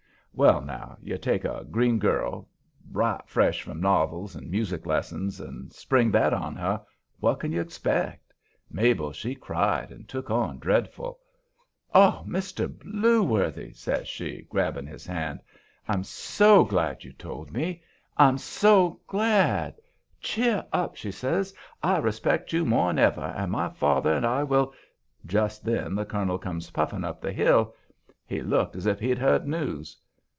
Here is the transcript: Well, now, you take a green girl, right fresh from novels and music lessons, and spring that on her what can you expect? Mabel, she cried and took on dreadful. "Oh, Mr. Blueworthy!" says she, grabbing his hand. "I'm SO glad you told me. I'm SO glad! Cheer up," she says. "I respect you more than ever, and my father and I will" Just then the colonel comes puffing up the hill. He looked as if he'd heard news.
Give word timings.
Well, 0.33 0.61
now, 0.61 0.97
you 1.01 1.17
take 1.17 1.43
a 1.43 1.65
green 1.69 1.99
girl, 1.99 2.47
right 2.89 3.21
fresh 3.27 3.61
from 3.63 3.81
novels 3.81 4.33
and 4.33 4.49
music 4.49 4.85
lessons, 4.85 5.41
and 5.41 5.73
spring 5.73 6.09
that 6.11 6.33
on 6.33 6.55
her 6.55 6.81
what 7.19 7.41
can 7.41 7.51
you 7.51 7.59
expect? 7.59 8.33
Mabel, 8.71 9.11
she 9.11 9.35
cried 9.35 9.91
and 9.91 10.07
took 10.07 10.31
on 10.31 10.57
dreadful. 10.57 11.19
"Oh, 11.93 12.23
Mr. 12.25 12.65
Blueworthy!" 12.69 13.73
says 13.75 14.07
she, 14.07 14.43
grabbing 14.49 14.87
his 14.87 15.05
hand. 15.05 15.41
"I'm 15.85 16.01
SO 16.01 16.63
glad 16.63 17.03
you 17.03 17.11
told 17.11 17.51
me. 17.51 17.83
I'm 18.15 18.37
SO 18.37 19.01
glad! 19.07 19.75
Cheer 20.21 20.65
up," 20.71 20.95
she 20.95 21.11
says. 21.11 21.53
"I 21.83 21.97
respect 21.97 22.53
you 22.53 22.63
more 22.65 22.87
than 22.87 22.99
ever, 22.99 23.25
and 23.35 23.51
my 23.51 23.67
father 23.67 24.13
and 24.13 24.25
I 24.25 24.43
will" 24.45 24.73
Just 25.35 25.65
then 25.65 25.93
the 25.93 26.05
colonel 26.05 26.37
comes 26.39 26.71
puffing 26.71 27.03
up 27.03 27.19
the 27.19 27.33
hill. 27.33 27.75
He 28.25 28.41
looked 28.41 28.77
as 28.77 28.85
if 28.85 28.97
he'd 28.97 29.19
heard 29.19 29.45
news. 29.45 29.97